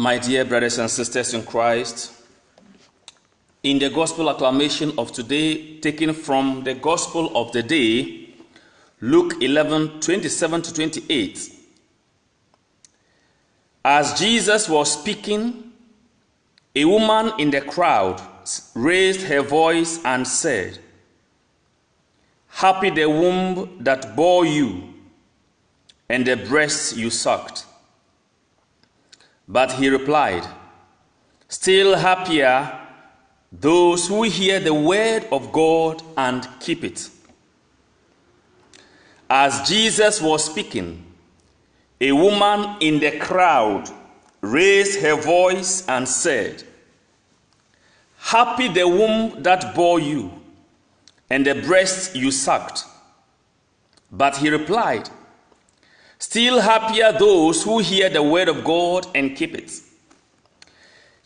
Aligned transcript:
My 0.00 0.16
dear 0.16 0.46
brothers 0.46 0.78
and 0.78 0.90
sisters 0.90 1.34
in 1.34 1.42
Christ, 1.42 2.10
in 3.62 3.78
the 3.78 3.90
gospel 3.90 4.30
acclamation 4.30 4.94
of 4.96 5.12
today, 5.12 5.78
taken 5.80 6.14
from 6.14 6.64
the 6.64 6.72
gospel 6.72 7.30
of 7.36 7.52
the 7.52 7.62
day, 7.62 8.30
Luke 9.02 9.42
11 9.42 10.00
27 10.00 10.62
to 10.62 10.72
28, 10.72 11.52
as 13.84 14.18
Jesus 14.18 14.70
was 14.70 14.98
speaking, 14.98 15.70
a 16.74 16.86
woman 16.86 17.34
in 17.38 17.50
the 17.50 17.60
crowd 17.60 18.22
raised 18.74 19.24
her 19.24 19.42
voice 19.42 20.02
and 20.02 20.26
said, 20.26 20.78
Happy 22.48 22.88
the 22.88 23.04
womb 23.04 23.76
that 23.80 24.16
bore 24.16 24.46
you 24.46 24.94
and 26.08 26.26
the 26.26 26.36
breasts 26.36 26.96
you 26.96 27.10
sucked. 27.10 27.66
But 29.50 29.72
he 29.72 29.88
replied, 29.88 30.46
Still 31.48 31.96
happier 31.96 32.78
those 33.50 34.06
who 34.06 34.22
hear 34.22 34.60
the 34.60 34.72
word 34.72 35.26
of 35.32 35.50
God 35.50 36.00
and 36.16 36.46
keep 36.60 36.84
it. 36.84 37.10
As 39.28 39.68
Jesus 39.68 40.22
was 40.22 40.44
speaking, 40.44 41.04
a 42.00 42.12
woman 42.12 42.76
in 42.80 43.00
the 43.00 43.18
crowd 43.18 43.90
raised 44.40 45.00
her 45.00 45.20
voice 45.20 45.84
and 45.88 46.08
said, 46.08 46.62
Happy 48.18 48.68
the 48.68 48.86
womb 48.86 49.42
that 49.42 49.74
bore 49.74 49.98
you 49.98 50.30
and 51.28 51.44
the 51.44 51.56
breasts 51.56 52.14
you 52.14 52.30
sucked. 52.30 52.84
But 54.12 54.36
he 54.36 54.48
replied, 54.48 55.10
Still 56.20 56.60
happier 56.60 57.12
those 57.12 57.62
who 57.64 57.78
hear 57.78 58.10
the 58.10 58.22
word 58.22 58.48
of 58.48 58.62
God 58.62 59.06
and 59.14 59.34
keep 59.34 59.54
it. 59.54 59.72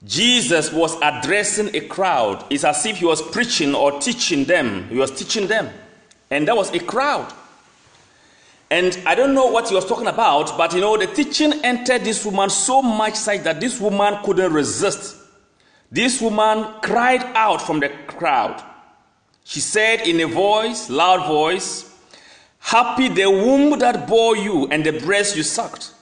Jesus 0.05 0.73
was 0.73 0.97
addressing 1.03 1.75
a 1.75 1.81
crowd. 1.81 2.45
It's 2.49 2.63
as 2.63 2.87
if 2.87 2.99
he 2.99 3.05
was 3.05 3.21
preaching 3.21 3.75
or 3.75 3.99
teaching 4.01 4.45
them. 4.45 4.89
He 4.89 4.97
was 4.97 5.11
teaching 5.11 5.49
them. 5.49 5.69
And 6.31 6.47
that 6.47 6.57
was 6.57 6.73
a 6.73 6.79
crowd. 6.79 7.33
And 8.71 8.97
I 9.05 9.17
don't 9.17 9.35
know 9.35 9.47
what 9.47 9.69
he 9.69 9.75
was 9.75 9.85
talking 9.85 10.07
about, 10.07 10.57
but 10.57 10.73
you 10.73 10.81
know, 10.81 10.97
the 10.97 11.09
teaching 11.09 11.53
entered 11.65 12.05
this 12.05 12.25
woman 12.25 12.49
so 12.49 12.81
much 12.81 13.15
such 13.17 13.43
that 13.43 13.61
this 13.61 13.81
woman 13.81 14.19
couldn't 14.23 14.53
resist. 14.53 15.17
This 15.91 16.21
woman 16.21 16.73
cried 16.83 17.25
out 17.35 17.61
from 17.63 17.81
the 17.81 17.89
crowd. 18.07 18.63
She 19.43 19.59
said 19.59 20.07
in 20.07 20.21
a 20.21 20.27
voice, 20.27 20.89
loud 20.89 21.27
voice, 21.27 21.94
Happy 22.65 23.09
the 23.09 23.31
womb 23.31 23.79
that 23.79 24.09
bore 24.09 24.39
you 24.39 24.67
and 24.69 24.85
the 24.85 24.99
breast 25.01 25.37
you 25.37 25.43
sucked. 25.43 25.93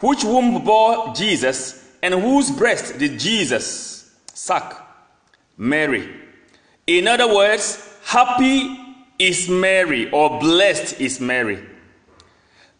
Which 0.00 0.22
womb 0.22 0.62
bore 0.62 1.14
Jesus 1.14 1.82
and 2.02 2.12
whose 2.12 2.50
breast 2.50 2.98
did 2.98 3.18
Jesus 3.18 4.14
suck? 4.34 4.86
Mary. 5.56 6.06
In 6.86 7.08
other 7.08 7.34
words, 7.34 7.98
happy 8.04 8.78
is 9.18 9.48
Mary 9.48 10.10
or 10.10 10.38
blessed 10.38 11.00
is 11.00 11.20
Mary. 11.20 11.58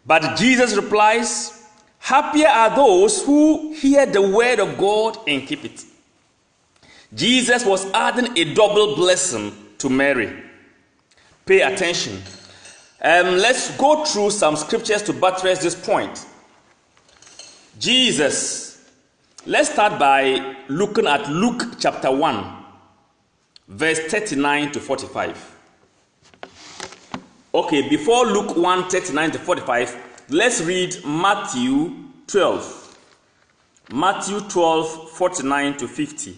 But 0.05 0.37
Jesus 0.37 0.77
replies, 0.77 1.67
Happier 2.01 2.49
are 2.49 2.77
those 2.77 3.25
who 3.25 3.73
hear 3.73 4.05
the 4.05 4.21
word 4.21 4.61
of 4.61 4.77
God 4.77 5.17
and 5.27 5.47
keep 5.47 5.65
it. 5.65 5.83
Jesus 7.15 7.65
was 7.65 7.91
adding 7.93 8.37
a 8.37 8.53
double 8.53 8.95
blessing 8.97 9.51
to 9.79 9.89
Mary. 9.89 10.43
Pay 11.47 11.63
attention. 11.63 12.23
Um, 13.01 13.37
let's 13.37 13.77
go 13.77 14.05
through 14.05 14.31
some 14.31 14.57
scriptures 14.57 15.03
to 15.05 15.13
buttress 15.13 15.61
this 15.61 15.75
point. 15.75 16.27
Jesus, 17.79 18.91
let's 19.47 19.71
start 19.71 20.01
by 20.01 20.57
looking 20.69 21.07
at 21.07 21.29
Luke 21.31 21.79
chapter 21.79 22.11
1, 22.11 22.65
verse 23.69 24.01
39 24.01 24.73
to 24.73 24.81
45. 24.81 25.57
Okay, 27.55 27.89
before 27.89 28.27
Luke 28.27 28.57
1 28.57 28.91
39 28.91 29.31
to 29.31 29.39
45, 29.39 30.25
let's 30.31 30.61
read 30.63 30.97
Matthew 31.05 31.95
12. 32.27 32.99
Matthew 33.93 34.41
12 34.41 35.11
49 35.13 35.77
to 35.77 35.89
50. 35.89 36.37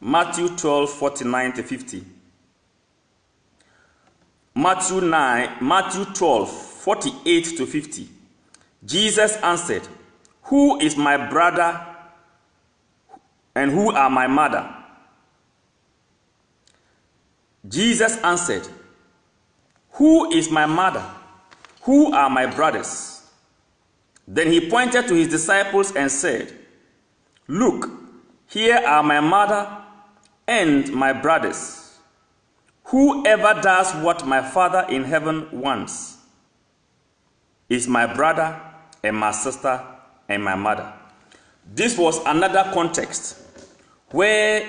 Matthew 0.00 0.56
12 0.56 0.90
49 0.90 1.52
to 1.54 1.62
50. 1.64 2.04
Matthew 4.58 5.02
9, 5.02 5.58
Matthew 5.60 6.06
12, 6.06 6.50
48 6.50 7.44
to 7.58 7.66
50. 7.66 8.08
Jesus 8.86 9.36
answered, 9.42 9.86
Who 10.44 10.80
is 10.80 10.96
my 10.96 11.28
brother 11.28 11.86
and 13.54 13.70
who 13.70 13.90
are 13.92 14.08
my 14.08 14.26
mother? 14.26 14.74
Jesus 17.68 18.16
answered, 18.24 18.66
Who 19.90 20.32
is 20.32 20.50
my 20.50 20.64
mother? 20.64 21.04
Who 21.82 22.14
are 22.14 22.30
my 22.30 22.46
brothers? 22.46 23.28
Then 24.26 24.50
he 24.50 24.70
pointed 24.70 25.06
to 25.08 25.14
his 25.14 25.28
disciples 25.28 25.94
and 25.94 26.10
said, 26.10 26.50
Look, 27.46 27.90
here 28.48 28.78
are 28.78 29.02
my 29.02 29.20
mother 29.20 29.82
and 30.48 30.90
my 30.94 31.12
brothers. 31.12 31.85
Whoever 32.86 33.60
does 33.60 33.92
what 33.94 34.24
my 34.26 34.42
Father 34.42 34.86
in 34.88 35.04
heaven 35.04 35.48
wants 35.60 36.18
is 37.68 37.88
my 37.88 38.12
brother 38.12 38.60
and 39.02 39.16
my 39.16 39.32
sister 39.32 39.84
and 40.28 40.44
my 40.44 40.54
mother. 40.54 40.92
This 41.74 41.98
was 41.98 42.24
another 42.24 42.70
context 42.72 43.42
where 44.10 44.68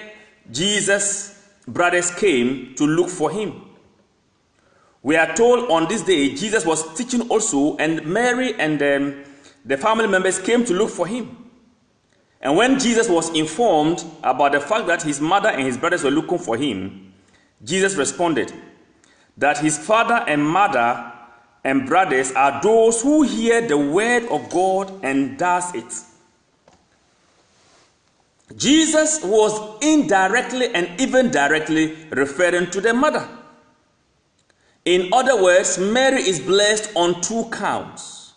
Jesus' 0.52 1.48
brothers 1.68 2.10
came 2.10 2.74
to 2.76 2.88
look 2.88 3.10
for 3.10 3.30
him. 3.30 3.62
We 5.04 5.16
are 5.16 5.36
told 5.36 5.70
on 5.70 5.88
this 5.88 6.02
day 6.02 6.34
Jesus 6.34 6.66
was 6.66 6.96
teaching 6.98 7.30
also, 7.30 7.78
and 7.78 8.04
Mary 8.06 8.60
and 8.60 8.82
um, 8.82 9.24
the 9.64 9.78
family 9.78 10.08
members 10.08 10.40
came 10.40 10.66
to 10.66 10.74
look 10.74 10.90
for 10.90 11.06
him. 11.06 11.50
And 12.42 12.58
when 12.58 12.80
Jesus 12.80 13.10
was 13.10 13.30
informed 13.36 14.04
about 14.24 14.54
the 14.54 14.60
fact 14.60 14.88
that 14.88 15.04
his 15.04 15.22
mother 15.22 15.50
and 15.50 15.62
his 15.62 15.78
brothers 15.78 16.04
were 16.04 16.12
looking 16.12 16.40
for 16.40 16.58
him, 16.58 17.07
Jesus 17.64 17.96
responded 17.96 18.54
that 19.38 19.58
his 19.58 19.78
father 19.78 20.24
and 20.28 20.46
mother 20.46 21.12
and 21.64 21.86
brothers 21.86 22.32
are 22.32 22.62
those 22.62 23.02
who 23.02 23.24
hear 23.24 23.68
the 23.68 23.78
word 23.78 24.26
of 24.30 24.50
God 24.50 25.04
and 25.04 25.38
does 25.38 25.74
it. 25.76 25.94
Jesus 28.56 29.24
was 29.24 29.78
indirectly 29.84 30.74
and 30.74 31.00
even 31.00 31.30
directly 31.30 31.96
referring 32.12 32.70
to 32.72 32.82
the 32.82 32.94
mother. 32.94 33.28
In 34.86 35.14
other 35.14 35.42
words, 35.44 35.78
Mary 35.78 36.22
is 36.22 36.40
blessed 36.40 36.92
on 36.96 37.22
two 37.22 37.50
counts 37.52 38.34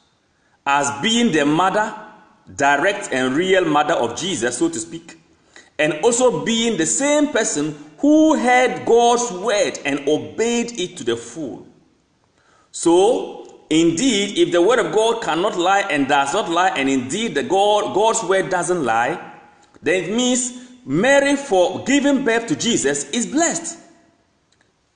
as 0.66 0.90
being 1.00 1.30
the 1.30 1.46
mother, 1.46 1.94
direct 2.56 3.12
and 3.12 3.36
real 3.36 3.64
mother 3.64 3.94
of 3.94 4.18
Jesus, 4.18 4.58
so 4.58 4.68
to 4.68 4.78
speak, 4.80 5.20
and 5.78 5.92
also 6.02 6.44
being 6.44 6.76
the 6.76 6.86
same 6.86 7.28
person 7.28 7.72
who 8.00 8.36
heard 8.36 8.86
God's 8.86 9.30
word 9.32 9.78
and 9.84 10.08
obeyed 10.08 10.78
it 10.80 10.96
to 10.98 11.04
the 11.04 11.16
full. 11.16 11.66
So, 12.72 13.64
indeed, 13.68 14.38
if 14.38 14.52
the 14.52 14.62
word 14.62 14.78
of 14.78 14.92
God 14.92 15.22
cannot 15.22 15.58
lie 15.58 15.80
and 15.90 16.08
does 16.08 16.32
not 16.32 16.48
lie, 16.48 16.70
and 16.70 16.88
indeed 16.88 17.34
the 17.34 17.42
God, 17.42 17.94
God's 17.94 18.22
word 18.24 18.48
doesn't 18.48 18.84
lie, 18.84 19.32
then 19.82 20.04
it 20.04 20.14
means 20.14 20.68
Mary, 20.84 21.36
for 21.36 21.84
giving 21.84 22.24
birth 22.24 22.46
to 22.46 22.56
Jesus, 22.56 23.08
is 23.10 23.26
blessed. 23.26 23.78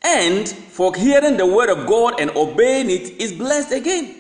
And 0.03 0.49
for 0.49 0.95
hearing 0.95 1.37
the 1.37 1.47
word 1.47 1.71
of 1.71 1.87
God 1.87 2.21
and 2.21 2.31
obeying 2.31 2.91
it 2.91 3.21
is 3.21 3.33
blessed 3.33 3.73
again. 3.73 4.15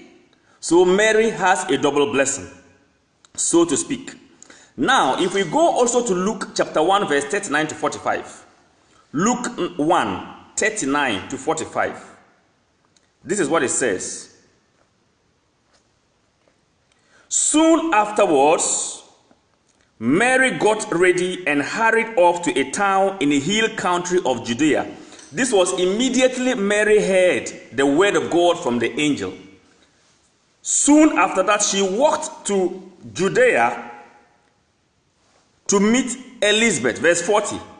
So 0.61 0.84
Mary 0.84 1.31
has 1.31 1.65
a 1.65 1.77
double 1.77 2.12
blessing, 2.12 2.49
so 3.34 3.65
to 3.65 3.77
speak. 3.77 4.15
Now, 4.77 5.22
if 5.22 5.34
we 5.34 5.45
go 5.45 5.59
also 5.59 6.04
to 6.07 6.15
Luke 6.15 6.48
chapter 6.54 6.83
1, 6.83 7.07
verse 7.07 7.25
39 7.25 7.66
to 7.69 7.75
45. 7.75 8.43
Luke 9.15 9.78
1 9.78 10.27
39 10.57 11.28
to 11.28 11.39
45. 11.39 12.16
This 13.22 13.39
is 13.39 13.49
what 13.49 13.63
it 13.63 13.69
says. 13.69 14.37
Soon 17.28 17.95
afterwards, 17.95 19.05
Mary 20.01 20.59
got 20.59 20.93
ready 20.93 21.47
and 21.47 21.63
hurried 21.63 22.19
off 22.19 22.43
to 22.43 22.59
a 22.59 22.72
town 22.72 23.19
in 23.21 23.28
the 23.28 23.39
hill 23.39 23.69
country 23.77 24.19
of 24.27 24.45
Judea. 24.45 24.93
This 25.31 25.53
was 25.53 25.72
immediately 25.78 26.55
Mary 26.57 26.99
heard 27.01 27.53
the 27.71 27.87
word 27.87 28.16
of 28.16 28.33
God 28.33 28.61
from 28.61 28.81
the 28.81 28.99
angel. 28.99 29.33
Soon 30.61 31.16
after 31.19 31.45
that, 31.45 31.63
she 31.63 31.83
walked 31.83 32.49
to 32.49 32.91
Judea 33.13 33.93
to 35.69 35.78
meet 35.78 36.16
Elizabeth. 36.43 36.99
Verse 36.99 37.22
40. 37.22 37.73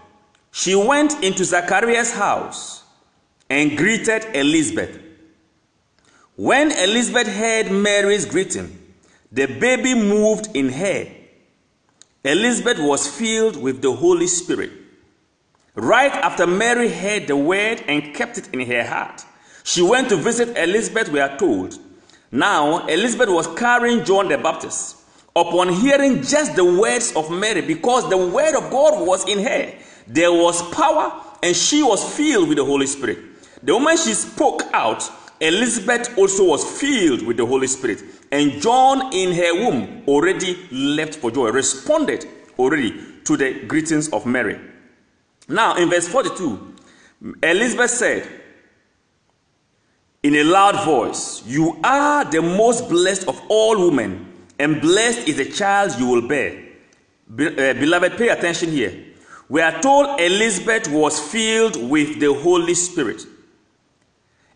She 0.57 0.77
went 0.77 1.21
into 1.25 1.45
Zacharias' 1.45 2.13
house 2.13 2.85
and 3.51 3.77
greeted 3.77 4.25
Elizabeth. 4.37 5.01
When 6.37 6.71
Elizabeth 6.71 7.27
heard 7.27 7.73
Mary's 7.73 8.25
greeting, 8.25 8.79
the 9.33 9.47
baby 9.47 9.95
moved 9.97 10.55
in 10.55 10.69
her, 10.69 11.09
Elizabeth 12.23 12.79
was 12.79 13.09
filled 13.09 13.61
with 13.61 13.83
the 13.83 13.93
Holy 13.93 14.29
Spirit. 14.29 14.71
Right 15.75 16.13
after 16.13 16.47
Mary 16.47 16.89
heard 16.89 17.27
the 17.27 17.37
word 17.37 17.83
and 17.89 18.15
kept 18.15 18.39
it 18.39 18.49
in 18.55 18.61
her 18.61 18.85
heart, 18.85 19.25
she 19.65 19.83
went 19.83 20.09
to 20.11 20.17
visit 20.17 20.57
Elizabeth, 20.57 21.09
we 21.09 21.19
are 21.19 21.37
told. 21.37 21.77
Now, 22.31 22.87
Elizabeth 22.87 23.29
was 23.29 23.49
carrying 23.59 24.05
John 24.05 24.29
the 24.29 24.39
Baptist. 24.39 24.99
Upon 25.35 25.69
hearing 25.71 26.23
just 26.23 26.55
the 26.55 26.65
words 26.65 27.13
of 27.17 27.29
Mary, 27.29 27.61
because 27.61 28.09
the 28.09 28.17
word 28.17 28.55
of 28.55 28.71
God 28.71 29.05
was 29.05 29.29
in 29.29 29.43
her, 29.43 29.75
there 30.07 30.33
was 30.33 30.63
power 30.75 31.21
and 31.43 31.55
she 31.55 31.83
was 31.83 32.17
filled 32.17 32.49
with 32.49 32.59
the 32.59 32.65
Holy 32.65 32.87
Spirit. 32.87 33.19
The 33.63 33.73
moment 33.73 34.01
she 34.01 34.15
spoke 34.15 34.63
out, 34.73 35.09
Elizabeth 35.41 36.17
also 36.19 36.45
was 36.45 36.65
filled 36.81 37.27
with 37.27 37.37
the 37.37 37.47
Holy 37.47 37.67
Spirit. 37.67 38.03
And 38.31 38.61
John 38.61 39.13
in 39.13 39.33
her 39.33 39.55
womb 39.55 40.05
already 40.07 40.59
leapt 40.71 41.17
for 41.17 41.31
joy, 41.31 41.51
responded 41.51 42.27
already 42.59 42.95
to 43.25 43.37
the 43.37 43.65
greetings 43.67 44.09
of 44.11 44.27
Mary. 44.27 44.61
Now, 45.49 45.77
in 45.77 45.91
verse 45.91 46.09
42, 46.09 46.75
Elizabeth 47.43 47.91
said 47.91 48.29
in 50.23 50.35
a 50.37 50.45
loud 50.45 50.85
voice, 50.85 51.43
You 51.47 51.79
are 51.85 52.25
the 52.25 52.41
most 52.41 52.89
blessed 52.89 53.29
of 53.29 53.41
all 53.49 53.91
women, 53.91 54.33
and 54.59 54.81
blessed 54.81 55.29
is 55.29 55.37
the 55.37 55.45
child 55.45 55.99
you 55.99 56.07
will 56.07 56.27
bear. 56.27 56.63
Be, 57.35 57.47
uh, 57.49 57.75
beloved, 57.75 58.17
pay 58.17 58.29
attention 58.29 58.71
here. 58.71 59.14
We 59.49 59.61
are 59.61 59.81
told 59.81 60.21
Elizabeth 60.21 60.89
was 60.89 61.21
filled 61.21 61.77
with 61.91 62.19
the 62.19 62.33
Holy 62.33 62.75
Spirit. 62.75 63.27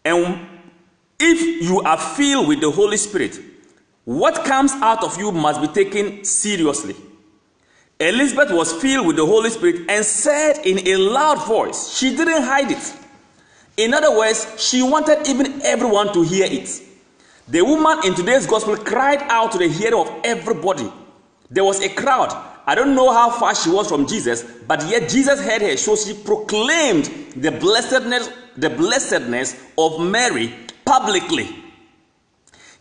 And 0.04 0.46
if 1.18 1.62
you 1.62 1.80
are 1.82 1.98
filled 1.98 2.48
with 2.48 2.60
the 2.60 2.70
Holy 2.70 2.96
Spirit, 2.96 3.38
what 4.04 4.44
comes 4.44 4.72
out 4.72 5.04
of 5.04 5.18
you 5.18 5.30
must 5.32 5.60
be 5.60 5.68
taken 5.68 6.24
seriously. 6.24 6.96
Elizabeth 8.00 8.50
was 8.52 8.72
filled 8.72 9.06
with 9.06 9.16
the 9.16 9.26
Holy 9.26 9.50
Spirit 9.50 9.90
and 9.90 10.04
said 10.04 10.64
in 10.64 10.86
a 10.86 10.96
loud 10.96 11.46
voice, 11.46 11.96
she 11.96 12.16
didn't 12.16 12.42
hide 12.42 12.70
it. 12.70 12.94
In 13.76 13.92
other 13.92 14.16
words, 14.16 14.46
she 14.56 14.82
wanted 14.82 15.28
even 15.28 15.60
everyone 15.62 16.12
to 16.12 16.22
hear 16.22 16.46
it. 16.48 16.82
The 17.48 17.62
woman 17.62 17.98
in 18.04 18.14
today's 18.14 18.46
gospel 18.46 18.76
cried 18.76 19.22
out 19.22 19.52
to 19.52 19.58
the 19.58 19.68
hearing 19.68 20.00
of 20.00 20.20
everybody. 20.24 20.90
There 21.50 21.64
was 21.64 21.80
a 21.82 21.88
crowd. 21.88 22.32
I 22.68 22.74
don't 22.74 22.94
know 22.94 23.10
how 23.10 23.30
far 23.30 23.54
she 23.54 23.70
was 23.70 23.88
from 23.88 24.06
Jesus, 24.06 24.42
but 24.66 24.86
yet 24.90 25.08
Jesus 25.08 25.40
heard 25.40 25.62
her, 25.62 25.74
so 25.78 25.96
she 25.96 26.12
proclaimed 26.12 27.06
the 27.34 27.50
blessedness, 27.50 28.28
the 28.58 28.68
blessedness 28.68 29.56
of 29.78 29.98
Mary 30.02 30.52
publicly. 30.84 31.48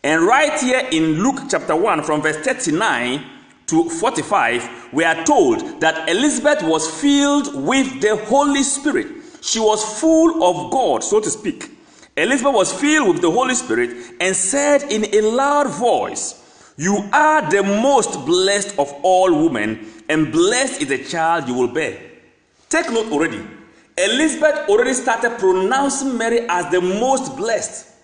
And 0.03 0.23
right 0.23 0.59
here 0.59 0.85
in 0.91 1.23
Luke 1.23 1.39
chapter 1.49 1.73
1, 1.73 2.03
from 2.03 2.21
verse 2.21 2.35
39 2.35 3.23
to 3.67 3.89
45, 3.89 4.89
we 4.91 5.05
are 5.05 5.23
told 5.23 5.79
that 5.79 6.09
Elizabeth 6.09 6.63
was 6.63 6.85
filled 6.99 7.55
with 7.55 8.01
the 8.01 8.17
Holy 8.25 8.63
Spirit. 8.63 9.07
She 9.39 9.61
was 9.61 10.01
full 10.01 10.43
of 10.43 10.69
God, 10.69 11.01
so 11.01 11.21
to 11.21 11.29
speak. 11.29 11.71
Elizabeth 12.17 12.53
was 12.53 12.73
filled 12.73 13.07
with 13.07 13.21
the 13.21 13.31
Holy 13.31 13.55
Spirit 13.55 14.15
and 14.19 14.35
said 14.35 14.83
in 14.91 15.05
a 15.15 15.21
loud 15.21 15.67
voice, 15.69 16.43
You 16.77 17.09
are 17.11 17.49
the 17.49 17.63
most 17.63 18.23
blessed 18.25 18.77
of 18.77 18.93
all 19.01 19.43
women, 19.43 19.87
and 20.07 20.31
blessed 20.31 20.81
is 20.83 20.87
the 20.89 21.03
child 21.03 21.47
you 21.47 21.55
will 21.55 21.69
bear. 21.69 21.99
Take 22.69 22.91
note 22.91 23.11
already. 23.11 23.43
Elizabeth 23.97 24.69
already 24.69 24.93
started 24.93 25.39
pronouncing 25.39 26.15
Mary 26.17 26.41
as 26.47 26.71
the 26.71 26.79
most 26.79 27.35
blessed. 27.35 27.95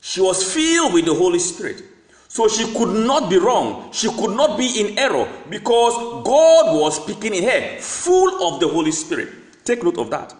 She 0.00 0.20
was 0.20 0.52
filled 0.52 0.92
with 0.92 1.06
the 1.06 1.14
Holy 1.14 1.38
Spirit. 1.38 1.82
So 2.28 2.48
she 2.48 2.70
could 2.74 3.06
not 3.06 3.30
be 3.30 3.38
wrong. 3.38 3.90
She 3.92 4.08
could 4.10 4.36
not 4.36 4.58
be 4.58 4.78
in 4.78 4.98
error 4.98 5.26
because 5.48 5.94
God 6.22 6.78
was 6.78 7.02
speaking 7.02 7.34
in 7.34 7.44
her, 7.44 7.78
full 7.80 8.46
of 8.46 8.60
the 8.60 8.68
Holy 8.68 8.92
Spirit. 8.92 9.30
Take 9.64 9.82
note 9.82 9.96
of 9.96 10.10
that. 10.10 10.34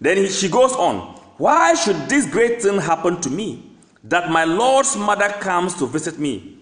Then 0.00 0.28
she 0.28 0.48
goes 0.48 0.72
on, 0.74 1.16
Why 1.38 1.74
should 1.74 2.08
this 2.08 2.24
great 2.24 2.62
thing 2.62 2.78
happen 2.78 3.20
to 3.22 3.30
me? 3.30 3.64
That 4.04 4.30
my 4.30 4.44
Lord's 4.44 4.96
mother 4.96 5.28
comes 5.40 5.74
to 5.78 5.86
visit 5.86 6.20
me. 6.20 6.57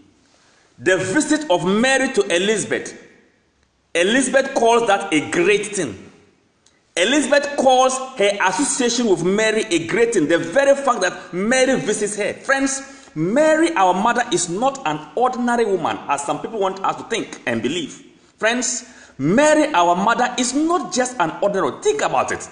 The 0.78 0.98
visit 0.98 1.50
of 1.50 1.64
Mary 1.64 2.12
to 2.12 2.22
Elizabeth. 2.34 3.02
Elizabeth 3.94 4.54
calls 4.54 4.86
that 4.88 5.12
a 5.12 5.30
great 5.30 5.66
thing. 5.66 6.10
Elizabeth 6.96 7.56
calls 7.56 7.96
her 8.18 8.30
association 8.42 9.06
with 9.06 9.22
Mary 9.24 9.64
a 9.70 9.86
great 9.86 10.14
thing. 10.14 10.28
The 10.28 10.38
very 10.38 10.74
fact 10.74 11.00
that 11.02 11.32
Mary 11.32 11.78
visits 11.80 12.16
her. 12.16 12.32
Friends, 12.34 13.10
Mary, 13.14 13.72
our 13.74 13.94
mother, 13.94 14.22
is 14.32 14.50
not 14.50 14.86
an 14.86 15.00
ordinary 15.14 15.64
woman, 15.64 15.98
as 16.08 16.22
some 16.24 16.40
people 16.40 16.58
want 16.58 16.78
us 16.84 16.96
to 16.96 17.02
think 17.04 17.40
and 17.46 17.62
believe. 17.62 18.02
Friends, 18.36 18.84
Mary, 19.18 19.72
our 19.72 19.96
mother, 19.96 20.34
is 20.38 20.52
not 20.54 20.92
just 20.92 21.16
an 21.20 21.32
ordinary. 21.40 21.80
Think 21.82 22.02
about 22.02 22.32
it. 22.32 22.46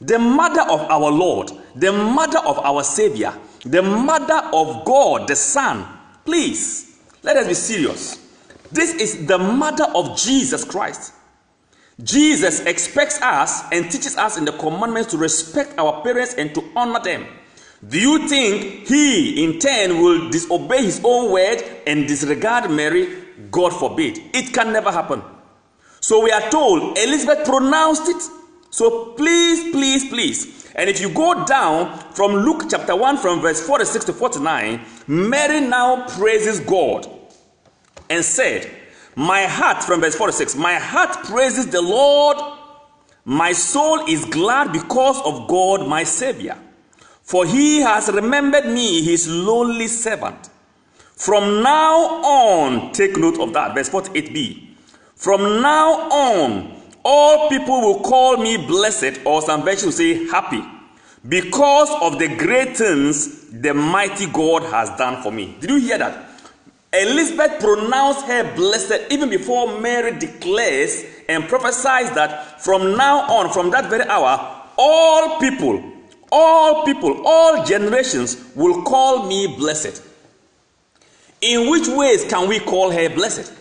The 0.00 0.18
mother 0.18 0.62
of 0.62 0.80
our 0.90 1.10
Lord, 1.10 1.50
the 1.74 1.92
mother 1.92 2.40
of 2.40 2.58
our 2.58 2.82
Savior, 2.82 3.32
the 3.64 3.80
mother 3.82 4.42
of 4.52 4.84
God, 4.84 5.28
the 5.28 5.36
Son. 5.36 5.86
Please, 6.24 6.91
let 7.22 7.36
us 7.36 7.46
be 7.46 7.54
serious. 7.54 8.18
This 8.70 8.94
is 8.94 9.26
the 9.26 9.38
mother 9.38 9.86
of 9.94 10.16
Jesus 10.16 10.64
Christ. 10.64 11.12
Jesus 12.02 12.60
expects 12.60 13.20
us 13.20 13.62
and 13.70 13.90
teaches 13.90 14.16
us 14.16 14.38
in 14.38 14.44
the 14.44 14.52
commandments 14.52 15.10
to 15.10 15.18
respect 15.18 15.78
our 15.78 16.02
parents 16.02 16.34
and 16.34 16.54
to 16.54 16.64
honor 16.74 17.00
them. 17.00 17.26
Do 17.86 18.00
you 18.00 18.28
think 18.28 18.86
he 18.86 19.44
in 19.44 19.58
turn 19.58 20.00
will 20.00 20.30
disobey 20.30 20.84
his 20.84 21.00
own 21.04 21.32
word 21.32 21.62
and 21.86 22.06
disregard 22.06 22.70
Mary? 22.70 23.22
God 23.50 23.70
forbid. 23.70 24.18
It 24.32 24.54
can 24.54 24.72
never 24.72 24.90
happen. 24.90 25.22
So 26.00 26.22
we 26.22 26.30
are 26.30 26.48
told 26.50 26.96
Elizabeth 26.98 27.44
pronounced 27.44 28.08
it. 28.08 28.22
So 28.70 29.12
please, 29.12 29.72
please, 29.72 30.08
please. 30.08 30.61
And 30.74 30.88
if 30.88 31.00
you 31.00 31.10
go 31.10 31.44
down 31.44 31.98
from 32.12 32.32
Luke 32.32 32.64
chapter 32.70 32.96
1, 32.96 33.18
from 33.18 33.40
verse 33.40 33.64
46 33.66 34.06
to 34.06 34.12
49, 34.12 34.80
Mary 35.06 35.60
now 35.60 36.06
praises 36.08 36.60
God 36.60 37.06
and 38.08 38.24
said, 38.24 38.70
my 39.14 39.42
heart, 39.42 39.84
from 39.84 40.00
verse 40.00 40.14
46, 40.14 40.56
my 40.56 40.74
heart 40.74 41.24
praises 41.24 41.66
the 41.66 41.82
Lord. 41.82 42.38
My 43.24 43.52
soul 43.52 44.06
is 44.08 44.24
glad 44.24 44.72
because 44.72 45.20
of 45.22 45.48
God, 45.48 45.86
my 45.86 46.04
Savior. 46.04 46.56
For 47.22 47.44
he 47.44 47.80
has 47.80 48.10
remembered 48.10 48.66
me, 48.66 49.02
his 49.02 49.28
lonely 49.28 49.86
servant. 49.86 50.48
From 51.14 51.62
now 51.62 52.22
on, 52.24 52.92
take 52.92 53.16
note 53.16 53.38
of 53.38 53.52
that, 53.52 53.74
verse 53.74 53.90
48b. 53.90 54.68
From 55.14 55.60
now 55.60 56.08
on, 56.10 56.71
all 57.04 57.48
people 57.48 57.80
will 57.80 58.00
call 58.00 58.36
me 58.36 58.56
blessed, 58.56 59.20
or 59.24 59.42
some 59.42 59.62
versions 59.62 59.84
will 59.84 59.92
say 59.92 60.26
happy, 60.28 60.62
because 61.28 61.90
of 62.00 62.18
the 62.18 62.28
great 62.36 62.76
things 62.76 63.48
the 63.50 63.74
mighty 63.74 64.26
God 64.26 64.62
has 64.64 64.90
done 64.98 65.22
for 65.22 65.30
me. 65.30 65.56
Did 65.60 65.70
you 65.70 65.76
hear 65.76 65.98
that? 65.98 66.28
Elizabeth 66.92 67.58
pronounced 67.60 68.26
her 68.26 68.54
blessed 68.54 69.10
even 69.10 69.30
before 69.30 69.80
Mary 69.80 70.18
declares 70.18 71.04
and 71.28 71.48
prophesies 71.48 72.10
that 72.12 72.60
from 72.62 72.96
now 72.96 73.20
on, 73.30 73.50
from 73.50 73.70
that 73.70 73.88
very 73.88 74.04
hour, 74.04 74.62
all 74.76 75.40
people, 75.40 75.82
all 76.30 76.84
people, 76.84 77.22
all 77.26 77.64
generations 77.64 78.36
will 78.54 78.82
call 78.82 79.26
me 79.26 79.46
blessed. 79.56 80.02
In 81.40 81.70
which 81.70 81.88
ways 81.88 82.24
can 82.24 82.48
we 82.48 82.60
call 82.60 82.90
her 82.90 83.08
blessed? 83.08 83.52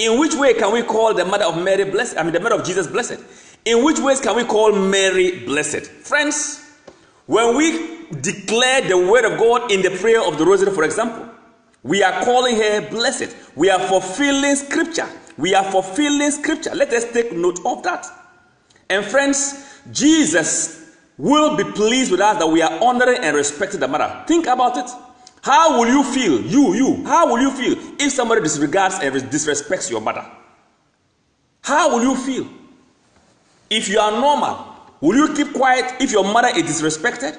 In 0.00 0.18
which 0.18 0.34
way 0.34 0.54
can 0.54 0.72
we 0.72 0.82
call 0.82 1.12
the 1.12 1.26
mother 1.26 1.44
of 1.44 1.62
Mary 1.62 1.84
blessed? 1.84 2.16
I 2.16 2.22
mean, 2.22 2.32
the 2.32 2.40
mother 2.40 2.54
of 2.54 2.64
Jesus 2.64 2.86
blessed. 2.86 3.18
In 3.66 3.84
which 3.84 3.98
ways 3.98 4.18
can 4.18 4.34
we 4.34 4.44
call 4.44 4.72
Mary 4.72 5.44
blessed? 5.44 5.86
Friends, 5.86 6.66
when 7.26 7.54
we 7.54 8.06
declare 8.22 8.80
the 8.88 8.96
word 8.96 9.30
of 9.30 9.38
God 9.38 9.70
in 9.70 9.82
the 9.82 9.90
prayer 9.90 10.22
of 10.22 10.38
the 10.38 10.46
rosary, 10.46 10.72
for 10.72 10.84
example, 10.84 11.28
we 11.82 12.02
are 12.02 12.24
calling 12.24 12.56
her 12.56 12.88
blessed. 12.88 13.36
We 13.54 13.68
are 13.68 13.78
fulfilling 13.78 14.56
scripture. 14.56 15.06
We 15.36 15.54
are 15.54 15.64
fulfilling 15.64 16.30
scripture. 16.30 16.74
Let 16.74 16.94
us 16.94 17.12
take 17.12 17.32
note 17.32 17.60
of 17.66 17.82
that. 17.82 18.06
And 18.88 19.04
friends, 19.04 19.82
Jesus 19.92 20.96
will 21.18 21.58
be 21.58 21.64
pleased 21.64 22.10
with 22.10 22.20
us 22.20 22.38
that 22.38 22.46
we 22.46 22.62
are 22.62 22.82
honoring 22.82 23.18
and 23.18 23.36
respecting 23.36 23.80
the 23.80 23.88
mother. 23.88 24.24
Think 24.26 24.46
about 24.46 24.78
it. 24.78 24.90
How 25.42 25.78
will 25.78 25.88
you 25.88 26.04
feel, 26.04 26.40
you, 26.42 26.74
you, 26.74 27.04
how 27.04 27.28
will 27.28 27.40
you 27.40 27.50
feel 27.50 27.94
if 27.98 28.12
somebody 28.12 28.42
disregards 28.42 28.96
and 29.00 29.14
disrespects 29.14 29.90
your 29.90 30.00
mother? 30.00 30.24
How 31.62 31.90
will 31.90 32.02
you 32.02 32.16
feel? 32.16 32.48
If 33.70 33.88
you 33.88 33.98
are 33.98 34.10
normal, 34.10 34.66
will 35.00 35.16
you 35.16 35.34
keep 35.34 35.54
quiet 35.54 36.00
if 36.00 36.12
your 36.12 36.24
mother 36.24 36.48
is 36.48 36.64
disrespected? 36.64 37.38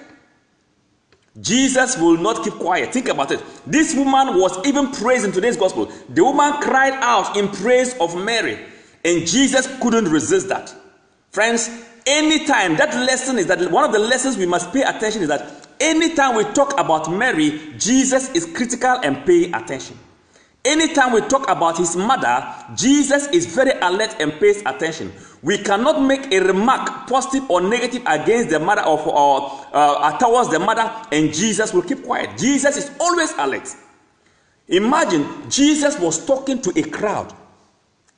Jesus 1.40 1.98
will 1.98 2.18
not 2.18 2.44
keep 2.44 2.54
quiet. 2.54 2.92
Think 2.92 3.08
about 3.08 3.32
it. 3.32 3.42
This 3.66 3.96
woman 3.96 4.40
was 4.40 4.66
even 4.66 4.92
praised 4.92 5.24
in 5.24 5.32
today's 5.32 5.56
gospel. 5.56 5.92
The 6.10 6.24
woman 6.24 6.54
cried 6.62 6.94
out 6.94 7.38
in 7.38 7.48
praise 7.48 7.96
of 8.00 8.22
Mary, 8.22 8.60
and 9.06 9.26
Jesus 9.26 9.68
couldn't 9.80 10.10
resist 10.10 10.50
that. 10.50 10.74
Friends, 11.32 11.70
anytime 12.06 12.76
that 12.76 12.94
lesson 12.94 13.38
is 13.38 13.48
that 13.48 13.72
one 13.72 13.86
of 13.86 13.94
the 13.94 14.00
lessons 14.00 14.38
we 14.38 14.46
must 14.46 14.74
pay 14.74 14.82
attention 14.82 15.22
is 15.22 15.30
that 15.30 15.71
anytime 15.82 16.36
we 16.36 16.44
talk 16.54 16.80
about 16.80 17.12
Mary, 17.12 17.60
Jesus 17.78 18.32
is 18.34 18.46
critical 18.46 19.00
and 19.04 19.26
paying 19.26 19.54
attention. 19.54 19.98
Anytime 20.64 21.14
we 21.14 21.22
talk 21.22 21.50
about 21.50 21.80
his 21.80 21.96
mother, 21.96 22.46
Jesus 22.76 23.28
is 23.30 23.48
very 23.48 23.72
alert 23.82 24.16
and 24.20 24.32
pays 24.34 24.62
attention. 24.66 25.12
We 25.42 25.58
cannot 25.58 26.04
make 26.04 26.32
a 26.32 26.40
remark, 26.40 27.08
positive 27.08 27.50
or 27.50 27.62
negative, 27.62 28.04
against 28.06 28.52
the 28.52 28.60
mother 28.60 28.84
of 28.84 29.06
or 29.08 29.66
uh, 29.74 30.18
towards 30.20 30.52
the 30.52 30.60
mother, 30.60 30.90
and 31.12 31.34
Jesus 31.34 31.74
will 31.74 31.82
keep 31.82 32.04
quiet. 32.04 32.38
Jesus 32.38 32.78
is 32.78 32.92
always 33.00 33.32
alert. 33.40 33.68
Imagine 34.68 35.28
Jesus 35.50 36.00
was 36.00 36.24
talking 36.26 36.62
to 36.62 36.72
a 36.80 36.84
crowd. 36.84 37.34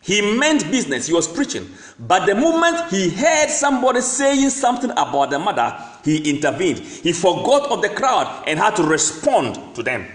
He 0.03 0.37
meant 0.37 0.69
business, 0.69 1.07
he 1.07 1.13
was 1.13 1.29
preaching. 1.29 1.69
But 1.97 2.25
the 2.25 2.35
moment 2.35 2.89
he 2.89 3.09
heard 3.09 3.49
somebody 3.49 4.01
saying 4.01 4.49
something 4.49 4.91
about 4.91 5.29
the 5.29 5.39
mother, 5.39 5.77
he 6.03 6.29
intervened. 6.29 6.79
He 6.79 7.13
forgot 7.13 7.71
of 7.71 7.81
the 7.81 7.87
crowd 7.87 8.43
and 8.45 8.59
had 8.59 8.75
to 8.75 8.83
respond 8.83 9.75
to 9.75 9.81
them. 9.81 10.05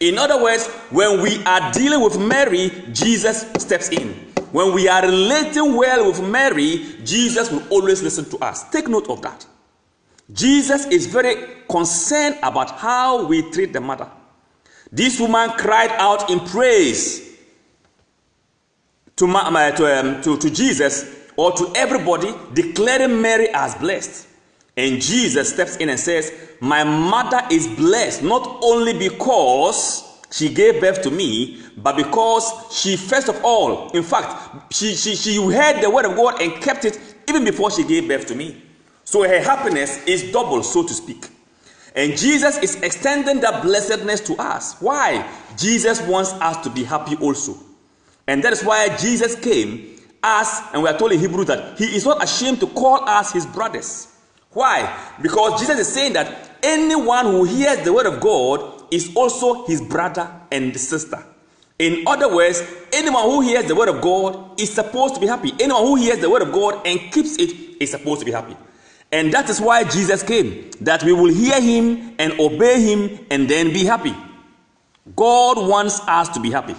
In 0.00 0.18
other 0.18 0.42
words, 0.42 0.66
when 0.90 1.22
we 1.22 1.42
are 1.44 1.72
dealing 1.72 2.02
with 2.02 2.18
Mary, 2.18 2.70
Jesus 2.92 3.42
steps 3.58 3.90
in. 3.90 4.12
When 4.50 4.74
we 4.74 4.88
are 4.88 5.02
relating 5.02 5.76
well 5.76 6.08
with 6.08 6.20
Mary, 6.20 6.96
Jesus 7.04 7.52
will 7.52 7.62
always 7.70 8.02
listen 8.02 8.24
to 8.30 8.38
us. 8.38 8.68
Take 8.70 8.88
note 8.88 9.08
of 9.08 9.22
that. 9.22 9.46
Jesus 10.32 10.86
is 10.86 11.06
very 11.06 11.62
concerned 11.70 12.38
about 12.42 12.72
how 12.72 13.24
we 13.26 13.48
treat 13.52 13.72
the 13.72 13.80
mother. 13.80 14.10
This 14.90 15.20
woman 15.20 15.50
cried 15.50 15.90
out 15.92 16.28
in 16.28 16.40
praise 16.40 17.27
to, 19.18 19.26
to, 19.26 19.98
um, 19.98 20.22
to, 20.22 20.38
to 20.38 20.50
Jesus 20.50 21.16
or 21.36 21.52
to 21.52 21.72
everybody, 21.76 22.34
declaring 22.54 23.20
Mary 23.20 23.48
as 23.50 23.74
blessed. 23.76 24.26
And 24.76 25.00
Jesus 25.02 25.52
steps 25.52 25.76
in 25.76 25.88
and 25.88 25.98
says, 25.98 26.32
My 26.60 26.84
mother 26.84 27.42
is 27.50 27.66
blessed 27.66 28.22
not 28.22 28.60
only 28.62 28.96
because 28.96 30.04
she 30.30 30.52
gave 30.52 30.80
birth 30.80 31.02
to 31.02 31.10
me, 31.10 31.62
but 31.76 31.96
because 31.96 32.52
she, 32.70 32.96
first 32.96 33.28
of 33.28 33.40
all, 33.44 33.90
in 33.90 34.02
fact, 34.02 34.72
she, 34.72 34.94
she, 34.94 35.16
she 35.16 35.36
heard 35.36 35.82
the 35.82 35.90
word 35.90 36.04
of 36.04 36.16
God 36.16 36.40
and 36.40 36.52
kept 36.62 36.84
it 36.84 36.98
even 37.28 37.44
before 37.44 37.70
she 37.70 37.84
gave 37.84 38.06
birth 38.06 38.26
to 38.26 38.34
me. 38.34 38.62
So 39.04 39.22
her 39.22 39.40
happiness 39.40 40.04
is 40.06 40.30
double, 40.30 40.62
so 40.62 40.86
to 40.86 40.92
speak. 40.92 41.28
And 41.96 42.16
Jesus 42.16 42.58
is 42.58 42.76
extending 42.82 43.40
that 43.40 43.62
blessedness 43.62 44.20
to 44.22 44.36
us. 44.36 44.80
Why? 44.80 45.28
Jesus 45.56 46.00
wants 46.02 46.32
us 46.34 46.62
to 46.64 46.70
be 46.70 46.84
happy 46.84 47.16
also. 47.16 47.58
And 48.28 48.44
that 48.44 48.52
is 48.52 48.62
why 48.62 48.94
Jesus 48.96 49.34
came 49.34 49.96
as, 50.22 50.60
and 50.72 50.82
we 50.82 50.88
are 50.88 50.96
told 50.96 51.12
in 51.12 51.18
Hebrew 51.18 51.44
that 51.46 51.78
he 51.78 51.86
is 51.96 52.04
not 52.04 52.22
ashamed 52.22 52.60
to 52.60 52.66
call 52.66 53.08
us 53.08 53.32
his 53.32 53.46
brothers. 53.46 54.14
Why? 54.50 54.94
Because 55.20 55.60
Jesus 55.60 55.78
is 55.78 55.88
saying 55.92 56.12
that 56.12 56.58
anyone 56.62 57.24
who 57.24 57.44
hears 57.44 57.82
the 57.84 57.92
word 57.92 58.06
of 58.06 58.20
God 58.20 58.84
is 58.92 59.14
also 59.16 59.66
his 59.66 59.80
brother 59.80 60.30
and 60.52 60.78
sister. 60.78 61.24
In 61.78 62.06
other 62.06 62.34
words, 62.34 62.62
anyone 62.92 63.22
who 63.22 63.40
hears 63.40 63.66
the 63.66 63.74
word 63.74 63.88
of 63.88 64.00
God 64.00 64.60
is 64.60 64.72
supposed 64.74 65.14
to 65.14 65.20
be 65.20 65.26
happy. 65.26 65.52
Anyone 65.60 65.82
who 65.82 65.94
hears 65.96 66.18
the 66.18 66.28
word 66.28 66.42
of 66.42 66.52
God 66.52 66.86
and 66.86 67.00
keeps 67.12 67.36
it 67.36 67.80
is 67.80 67.90
supposed 67.92 68.20
to 68.20 68.26
be 68.26 68.32
happy. 68.32 68.56
And 69.10 69.32
that 69.32 69.48
is 69.48 69.60
why 69.60 69.84
Jesus 69.84 70.22
came, 70.22 70.70
that 70.80 71.02
we 71.02 71.12
will 71.12 71.32
hear 71.32 71.60
him 71.60 72.14
and 72.18 72.38
obey 72.38 72.82
him 72.82 73.26
and 73.30 73.48
then 73.48 73.72
be 73.72 73.84
happy. 73.84 74.14
God 75.16 75.66
wants 75.66 76.00
us 76.00 76.28
to 76.30 76.40
be 76.40 76.50
happy. 76.50 76.74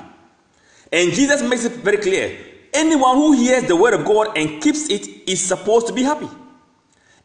And 0.91 1.11
Jesus 1.13 1.41
makes 1.41 1.65
it 1.65 1.73
very 1.73 1.97
clear 1.97 2.37
anyone 2.73 3.15
who 3.15 3.33
hears 3.33 3.63
the 3.63 3.75
word 3.75 3.93
of 3.93 4.05
God 4.05 4.37
and 4.37 4.61
keeps 4.61 4.89
it 4.89 5.07
is 5.27 5.41
supposed 5.41 5.87
to 5.87 5.93
be 5.93 6.03
happy. 6.03 6.29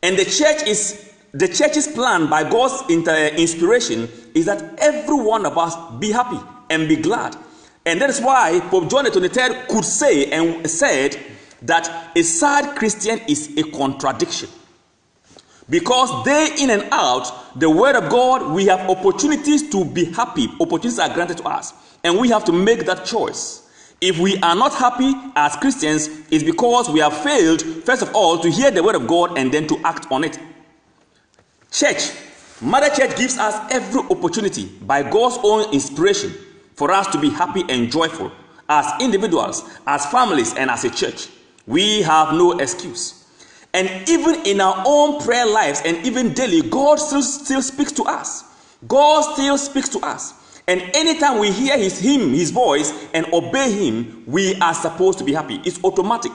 And 0.02 0.18
the 0.18 0.24
church 0.24 0.66
is 0.66 1.12
the 1.32 1.48
church's 1.48 1.88
plan 1.88 2.28
by 2.28 2.48
God's 2.48 2.82
uh, 2.90 3.30
inspiration 3.36 4.08
is 4.34 4.46
that 4.46 4.78
every 4.78 5.16
one 5.16 5.44
of 5.46 5.58
us 5.58 5.74
be 5.98 6.12
happy 6.12 6.38
and 6.70 6.88
be 6.88 6.96
glad. 6.96 7.36
And 7.86 8.00
that 8.00 8.08
is 8.08 8.20
why 8.20 8.60
Pope 8.70 8.88
John 8.88 9.04
XXIII 9.06 9.66
could 9.68 9.84
say 9.84 10.30
and 10.30 10.68
said 10.70 11.18
that 11.62 12.12
a 12.16 12.22
sad 12.22 12.76
Christian 12.76 13.20
is 13.28 13.56
a 13.56 13.62
contradiction. 13.64 14.48
Because 15.68 16.24
day 16.24 16.56
in 16.58 16.70
and 16.70 16.86
out, 16.92 17.58
the 17.58 17.70
word 17.70 17.96
of 17.96 18.10
God, 18.10 18.52
we 18.52 18.66
have 18.66 18.88
opportunities 18.88 19.70
to 19.70 19.84
be 19.84 20.04
happy. 20.04 20.48
Opportunities 20.60 20.98
are 20.98 21.12
granted 21.12 21.38
to 21.38 21.44
us. 21.44 21.72
And 22.04 22.18
we 22.18 22.28
have 22.28 22.44
to 22.44 22.52
make 22.52 22.84
that 22.86 23.04
choice. 23.04 23.62
If 24.00 24.18
we 24.18 24.36
are 24.38 24.54
not 24.54 24.74
happy 24.74 25.14
as 25.34 25.56
Christians, 25.56 26.08
it's 26.30 26.44
because 26.44 26.90
we 26.90 27.00
have 27.00 27.16
failed, 27.22 27.62
first 27.62 28.02
of 28.02 28.14
all, 28.14 28.38
to 28.38 28.50
hear 28.50 28.70
the 28.70 28.82
word 28.82 28.94
of 28.94 29.06
God 29.06 29.38
and 29.38 29.50
then 29.52 29.66
to 29.68 29.78
act 29.84 30.12
on 30.12 30.24
it. 30.24 30.38
Church, 31.70 32.12
Mother 32.60 32.90
Church 32.90 33.16
gives 33.16 33.38
us 33.38 33.72
every 33.72 34.00
opportunity 34.02 34.66
by 34.82 35.02
God's 35.02 35.38
own 35.42 35.72
inspiration 35.72 36.32
for 36.74 36.90
us 36.90 37.06
to 37.08 37.18
be 37.18 37.30
happy 37.30 37.64
and 37.68 37.90
joyful 37.90 38.30
as 38.68 39.00
individuals, 39.00 39.68
as 39.86 40.06
families, 40.06 40.54
and 40.54 40.70
as 40.70 40.84
a 40.84 40.90
church. 40.90 41.28
We 41.66 42.02
have 42.02 42.34
no 42.34 42.58
excuse. 42.58 43.24
And 43.72 44.08
even 44.08 44.46
in 44.46 44.60
our 44.60 44.82
own 44.86 45.20
prayer 45.20 45.46
lives 45.46 45.82
and 45.84 46.04
even 46.06 46.32
daily, 46.32 46.62
God 46.62 46.98
still, 47.00 47.22
still 47.22 47.62
speaks 47.62 47.92
to 47.92 48.04
us. 48.04 48.44
God 48.86 49.34
still 49.34 49.58
speaks 49.58 49.88
to 49.90 49.98
us. 50.00 50.34
And 50.66 50.80
anytime 50.94 51.38
we 51.38 51.50
hear 51.50 51.76
his 51.76 51.98
him, 51.98 52.30
his 52.30 52.50
voice, 52.50 52.92
and 53.12 53.26
obey 53.32 53.70
him, 53.70 54.24
we 54.26 54.58
are 54.60 54.74
supposed 54.74 55.18
to 55.18 55.24
be 55.24 55.32
happy. 55.32 55.60
It's 55.64 55.82
automatic. 55.84 56.32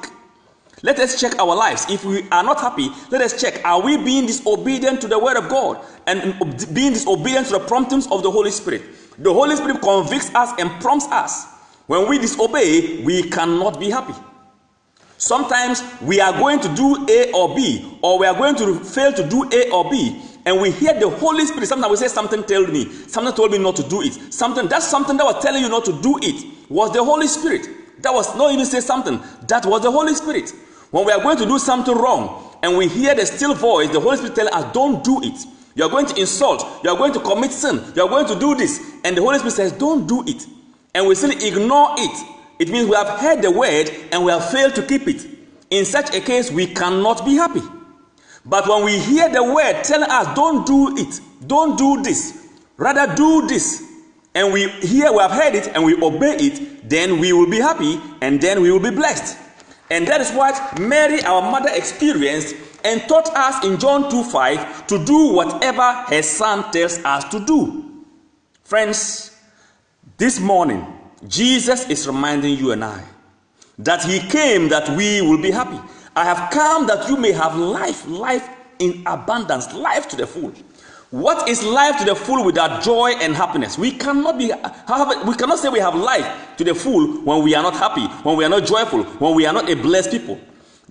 Let 0.82 1.00
us 1.00 1.20
check 1.20 1.38
our 1.40 1.56
lives. 1.56 1.86
If 1.90 2.06
we 2.06 2.22
are 2.30 2.44
not 2.44 2.62
happy, 2.62 2.90
let 3.12 3.22
us 3.22 3.40
check. 3.40 3.66
Are 3.66 3.82
we 3.82 3.98
being 3.98 4.28
disobedient 4.28 5.02
to 5.02 5.08
the 5.08 5.20
word 5.20 5.36
of 5.36 5.50
God 5.50 5.84
and 6.08 6.34
being 6.74 6.94
disobedient 6.94 7.48
to 7.48 7.54
the 7.54 7.60
promptings 7.60 8.08
of 8.08 8.24
the 8.24 8.32
Holy 8.32 8.52
Spirit? 8.52 8.84
The 9.18 9.34
Holy 9.34 9.56
Spirit 9.56 9.82
convicts 9.82 10.34
us 10.34 10.54
and 10.60 10.70
prompts 10.82 11.08
us. 11.08 11.46
When 11.88 12.08
we 12.08 12.20
disobey, 12.20 13.04
we 13.04 13.24
cannot 13.24 13.80
be 13.80 13.90
happy. 13.90 14.14
Sometimes 15.18 15.84
we 16.02 16.22
are 16.22 16.32
going 16.32 16.62
to 16.62 16.74
do 16.76 17.06
A 17.10 17.32
or 17.34 17.54
B, 17.54 18.00
or 18.02 18.20
we 18.20 18.26
are 18.26 18.36
going 18.36 18.56
to 18.56 18.80
fail 18.80 19.12
to 19.12 19.28
do 19.28 19.50
A 19.52 19.70
or 19.72 19.90
B, 19.90 20.22
and 20.50 20.60
we 20.60 20.72
hear 20.72 20.94
the 21.00 21.10
Holy 21.10 21.46
Spirit. 21.46 21.68
Sometimes 21.68 21.91
we 21.91 21.98
say, 21.98 22.08
Something 22.08 22.44
told 22.44 22.74
me, 22.74 22.86
something 23.08 23.34
told 23.36 23.51
me 23.51 23.60
not 23.60 23.75
to 23.75 23.84
do 23.84 24.01
it. 24.01 24.34
Something 24.34 24.68
that's 24.68 24.88
something 24.88 25.15
that 25.18 25.24
was 25.24 25.41
telling 25.44 25.62
you 25.62 25.70
not 25.70 25.86
to 25.86 25.94
do 26.01 26.18
it 26.22 26.44
was 26.70 26.91
the 26.91 27.03
Holy 27.03 27.27
Spirit. 27.27 27.68
That 28.01 28.13
was 28.13 28.36
not 28.36 28.51
even 28.51 28.65
say 28.65 28.79
something, 28.79 29.22
that 29.48 29.65
was 29.65 29.84
the 29.84 29.91
Holy 29.91 30.15
Spirit. 30.15 30.51
When 30.91 31.06
we 31.06 31.12
are 31.12 31.22
going 31.22 31.38
to 31.38 31.46
do 31.46 31.60
something 31.60 31.96
wrong, 31.96 32.58
and 32.63 32.75
we 32.75 32.88
hear 32.88 33.15
the 33.15 33.25
still 33.25 33.53
voice, 33.53 33.89
the 33.89 34.00
Holy 34.00 34.18
Spirit 34.18 34.36
telling 34.36 34.53
us, 34.53 34.74
Don't 34.74 35.03
do 35.03 35.22
it. 35.24 35.46
You 35.75 35.86
are 35.86 35.89
going 35.89 36.08
to 36.08 36.20
insult, 36.20 36.65
you 36.84 36.89
are 36.89 36.98
going 36.98 37.13
to 37.13 37.20
commit 37.20 37.51
sin, 37.51 37.82
you 37.96 38.03
are 38.03 38.10
going 38.10 38.25
to 38.27 38.38
do 38.38 38.56
this. 38.56 38.82
And 39.06 39.15
the 39.15 39.22
Holy 39.22 39.38
Spirit 39.38 39.53
says, 39.53 39.72
Don't 39.72 40.08
do 40.08 40.24
it. 40.27 40.46
And 40.94 41.08
we 41.08 41.15
still 41.15 41.32
ignore 41.32 41.94
it 41.98 42.25
it 42.60 42.68
means 42.70 42.89
we 42.89 42.96
have 42.96 43.20
heard 43.22 43.41
the 43.41 43.51
word 43.51 43.89
and 44.12 44.25
we 44.25 44.32
have 44.32 44.51
failed 44.51 44.75
to 44.75 44.84
keep 44.84 45.08
it. 45.08 45.25
In 45.70 45.86
such 45.86 46.13
a 46.13 46.20
case, 46.20 46.51
we 46.51 46.68
cannot 46.68 47.24
be 47.25 47.36
happy. 47.36 47.62
But 48.50 48.68
when 48.68 48.84
we 48.84 48.98
hear 48.98 49.29
the 49.29 49.44
word 49.44 49.84
telling 49.84 50.10
us, 50.10 50.36
don't 50.36 50.65
do 50.65 50.98
it, 50.98 51.22
don't 51.46 51.77
do 51.77 52.01
this, 52.01 52.50
rather 52.77 53.15
do 53.15 53.48
this, 53.48 53.84
and 54.34 54.51
we 54.51 54.70
hear, 54.70 55.12
we 55.12 55.20
have 55.20 55.32
heard 55.32 55.56
it, 55.56 55.68
and 55.68 55.86
we 55.86 55.96
obey 56.01 56.36
it, 56.38 56.89
then 56.89 57.20
we 57.20 57.32
will 57.34 57.50
be 57.50 57.60
happy 57.60 58.00
and 58.22 58.41
then 58.41 58.62
we 58.62 58.72
will 58.72 58.79
be 58.79 58.89
blessed. 58.89 59.38
And 59.91 60.08
that 60.08 60.22
is 60.22 60.32
what 60.32 60.79
Mary, 60.79 61.22
our 61.24 61.41
mother, 61.41 61.70
experienced 61.74 62.56
and 62.84 63.01
taught 63.08 63.29
us 63.36 63.63
in 63.63 63.79
John 63.79 64.10
2 64.10 64.24
5 64.24 64.88
to 64.88 65.03
do 65.06 65.34
whatever 65.34 65.91
her 66.08 66.22
son 66.22 66.72
tells 66.72 66.98
us 67.00 67.25
to 67.25 67.39
do. 67.46 68.06
Friends, 68.63 69.36
this 70.18 70.39
morning, 70.39 70.86
Jesus 71.27 71.89
is 71.89 72.08
reminding 72.08 72.58
you 72.58 72.72
and 72.72 72.84
I 72.84 73.03
that 73.79 74.03
He 74.03 74.20
came 74.20 74.70
that 74.70 74.89
we 74.96 75.22
will 75.22 75.41
be 75.41 75.51
happy. 75.51 75.79
I 76.20 76.26
have 76.26 76.52
come 76.52 76.86
that 76.88 77.08
you 77.08 77.16
may 77.16 77.32
have 77.32 77.56
life, 77.56 78.06
life 78.06 78.46
in 78.80 79.04
abundance, 79.06 79.74
life 79.74 80.10
to 80.10 80.18
the 80.18 80.28
full. 80.28 80.52
What 81.12 81.48
is 81.48 81.64
life 81.64 81.98
to 82.00 82.04
the 82.04 82.14
full 82.14 82.44
without 82.44 82.84
joy 82.84 83.12
and 83.22 83.34
happiness? 83.34 83.78
We 83.78 83.92
cannot 83.94 84.38
be 84.38 84.50
have, 84.50 85.26
we 85.26 85.34
cannot 85.36 85.60
say 85.60 85.70
we 85.70 85.80
have 85.80 85.96
life 85.96 86.58
to 86.58 86.66
the 86.66 86.76
full 86.76 87.22
when 87.22 87.42
we 87.42 87.56
are 87.56 87.64
not 87.64 87.74
happy, 87.74 88.06
when 88.24 88.36
we 88.36 88.44
are 88.44 88.50
not 88.50 88.66
joyful, 88.68 89.04
when 89.04 89.34
we 89.34 89.46
are 89.46 89.54
not 89.54 89.70
a 89.70 89.78
blessed 89.78 90.12
people. 90.12 90.38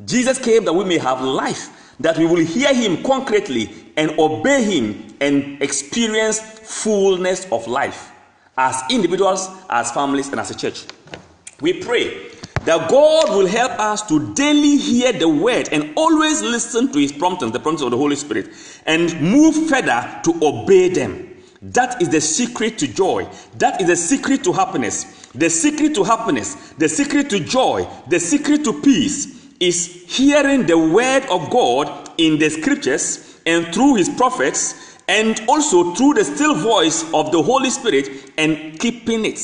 Jesus 0.06 0.38
came 0.38 0.64
that 0.64 0.72
we 0.72 0.86
may 0.86 0.96
have 0.96 1.20
life, 1.20 1.94
that 2.00 2.16
we 2.16 2.24
will 2.24 2.42
hear 2.42 2.72
him 2.72 3.02
concretely 3.02 3.92
and 3.98 4.18
obey 4.18 4.62
him 4.62 5.14
and 5.20 5.62
experience 5.62 6.40
fullness 6.40 7.46
of 7.52 7.66
life 7.66 8.12
as 8.56 8.82
individuals, 8.90 9.46
as 9.68 9.92
families, 9.92 10.28
and 10.28 10.40
as 10.40 10.50
a 10.50 10.56
church. 10.56 10.86
We 11.60 11.74
pray 11.74 12.30
that 12.68 12.90
God 12.90 13.30
will 13.30 13.46
help 13.46 13.72
us 13.80 14.02
to 14.08 14.34
daily 14.34 14.76
hear 14.76 15.10
the 15.10 15.26
word 15.26 15.70
and 15.72 15.90
always 15.96 16.42
listen 16.42 16.92
to 16.92 16.98
his 16.98 17.10
promptings, 17.10 17.52
the 17.52 17.58
promptings 17.58 17.86
of 17.86 17.92
the 17.92 17.96
Holy 17.96 18.14
Spirit, 18.14 18.50
and 18.84 19.18
move 19.22 19.70
further 19.70 20.20
to 20.24 20.38
obey 20.42 20.90
them. 20.90 21.34
That 21.62 22.02
is 22.02 22.10
the 22.10 22.20
secret 22.20 22.76
to 22.80 22.86
joy. 22.86 23.26
That 23.56 23.80
is 23.80 23.86
the 23.86 23.96
secret 23.96 24.44
to 24.44 24.52
happiness. 24.52 25.30
The 25.34 25.48
secret 25.48 25.94
to 25.94 26.04
happiness, 26.04 26.74
the 26.76 26.90
secret 26.90 27.30
to 27.30 27.40
joy, 27.40 27.88
the 28.08 28.20
secret 28.20 28.64
to 28.64 28.82
peace 28.82 29.48
is 29.60 29.86
hearing 30.06 30.66
the 30.66 30.76
word 30.76 31.24
of 31.30 31.48
God 31.48 32.10
in 32.18 32.38
the 32.38 32.50
scriptures 32.50 33.40
and 33.46 33.72
through 33.72 33.94
his 33.94 34.10
prophets 34.10 34.98
and 35.08 35.42
also 35.48 35.94
through 35.94 36.12
the 36.12 36.24
still 36.24 36.54
voice 36.54 37.02
of 37.14 37.32
the 37.32 37.42
Holy 37.42 37.70
Spirit 37.70 38.30
and 38.36 38.78
keeping 38.78 39.24
it. 39.24 39.38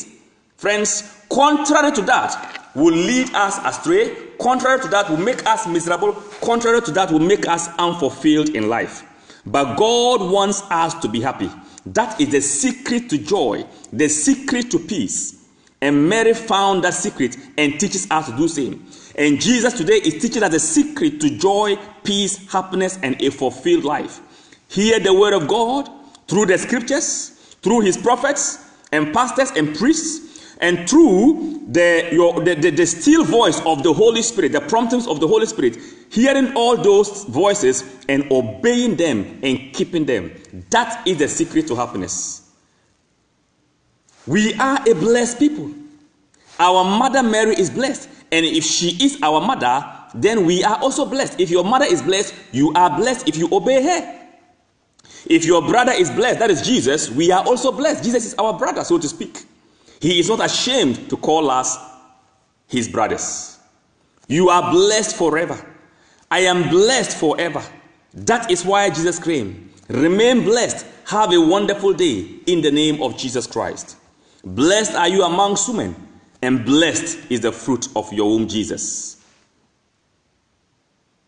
Friends, 0.59 1.25
contrary 1.31 1.90
to 1.93 2.02
that 2.02 2.63
will 2.75 2.95
lead 2.95 3.33
us 3.35 3.59
astray. 3.64 4.14
Contrary 4.40 4.81
to 4.81 4.88
that 4.88 5.09
will 5.09 5.16
make 5.16 5.45
us 5.47 5.66
miserable. 5.66 6.12
Contrary 6.43 6.81
to 6.83 6.90
that 6.93 7.11
will 7.11 7.21
make 7.21 7.47
us 7.47 7.69
unfulfilled 7.78 8.50
in 8.50 8.69
life. 8.69 9.02
But 9.47 9.76
God 9.76 10.31
wants 10.31 10.62
us 10.71 10.95
to 11.00 11.09
be 11.09 11.21
happy. 11.21 11.50
That 11.87 12.21
is 12.21 12.31
the 12.31 12.40
secret 12.40 13.11
to 13.11 13.19
joy, 13.19 13.64
the 13.93 14.09
secret 14.09 14.71
to 14.71 14.78
peace. 14.78 15.45
And 15.81 16.09
Mary 16.09 16.33
found 16.33 16.85
that 16.85 16.95
secret 16.95 17.37
and 17.59 17.78
teaches 17.78 18.11
us 18.11 18.26
to 18.26 18.33
do 18.33 18.43
the 18.45 18.49
same. 18.49 18.87
And 19.16 19.40
Jesus 19.40 19.75
today 19.75 19.97
is 19.97 20.21
teaching 20.21 20.43
us 20.43 20.50
the 20.50 20.61
secret 20.61 21.21
to 21.21 21.38
joy, 21.38 21.76
peace, 22.02 22.50
happiness, 22.50 22.99
and 23.02 23.21
a 23.21 23.31
fulfilled 23.31 23.85
life. 23.85 24.21
Hear 24.69 24.99
the 24.99 25.12
word 25.12 25.35
of 25.35 25.47
God 25.47 25.90
through 26.26 26.47
the 26.47 26.57
scriptures, 26.57 27.31
through 27.62 27.81
his 27.81 27.99
prophets 27.99 28.66
and 28.93 29.12
pastors 29.12 29.50
and 29.50 29.76
priests, 29.76 30.24
and 30.61 30.88
through 30.88 31.62
the, 31.68 32.08
your, 32.12 32.40
the, 32.40 32.54
the, 32.54 32.70
the 32.70 32.87
still 32.87 33.25
voice 33.25 33.61
of 33.66 33.82
the 33.82 33.92
Holy 33.92 34.23
Spirit, 34.23 34.52
the 34.52 34.61
promptings 34.61 35.06
of 35.06 35.20
the 35.20 35.26
Holy 35.26 35.46
Spirit, 35.46 35.78
hearing 36.11 36.54
all 36.54 36.76
those 36.76 37.25
voices 37.25 37.84
and 38.08 38.30
obeying 38.30 38.96
them 38.96 39.40
and 39.42 39.73
keeping 39.73 40.04
them. 40.04 40.32
That 40.70 41.06
is 41.06 41.18
the 41.18 41.28
secret 41.28 41.66
to 41.68 41.76
happiness. 41.76 42.52
We 44.26 44.54
are 44.54 44.80
a 44.88 44.94
blessed 44.94 45.38
people. 45.38 45.70
Our 46.58 46.84
mother 46.84 47.23
Mary 47.23 47.54
is 47.56 47.68
blessed. 47.68 48.08
And 48.30 48.46
if 48.46 48.64
she 48.64 49.04
is 49.04 49.18
our 49.23 49.40
mother, 49.40 49.84
then 50.14 50.46
we 50.46 50.64
are 50.64 50.76
also 50.76 51.04
blessed. 51.04 51.40
If 51.40 51.50
your 51.50 51.64
mother 51.64 51.84
is 51.84 52.00
blessed, 52.00 52.34
you 52.52 52.73
are 52.75 52.96
blessed 52.96 53.28
if 53.28 53.37
you 53.37 53.49
obey 53.52 53.82
her. 53.82 54.20
If 55.26 55.44
your 55.44 55.62
brother 55.62 55.92
is 55.92 56.11
blessed, 56.11 56.38
that 56.38 56.50
is 56.50 56.62
Jesus, 56.62 57.11
we 57.11 57.30
are 57.32 57.44
also 57.44 57.73
blessed. 57.73 58.04
Jesus 58.04 58.26
is 58.26 58.34
our 58.34 58.56
brother, 58.58 58.84
so 58.84 58.99
to 58.99 59.08
speak. 59.08 59.44
He 60.01 60.19
is 60.19 60.29
not 60.29 60.45
ashamed 60.45 61.09
to 61.11 61.17
call 61.17 61.51
us 61.51 61.77
his 62.69 62.89
brothers. 62.89 63.59
You 64.29 64.49
are 64.49 64.71
blessed 64.71 65.17
forever. 65.17 65.59
I 66.31 66.41
am 66.41 66.69
blessed 66.69 67.17
forever. 67.17 67.63
That 68.15 68.51
is 68.51 68.65
why 68.65 68.91
Jesus 68.91 69.23
came. 69.23 69.71
Remain 69.89 70.45
blessed. 70.45 70.87
Have 71.07 71.33
a 71.33 71.41
wonderful 71.41 71.93
day 71.93 72.27
in 72.47 72.63
the 72.63 72.71
name 72.71 73.03
of 73.03 73.17
Jesus 73.19 73.47
Christ. 73.47 73.97
Blessed 74.45 74.95
are 74.95 75.09
you 75.09 75.23
amongst 75.23 75.69
women, 75.69 75.95
and 76.43 76.65
blessed 76.65 77.19
is 77.31 77.41
the 77.41 77.53
fruit 77.53 77.89
of 77.97 78.13
your 78.13 78.31
womb, 78.31 78.49
Jesus. 78.49 79.13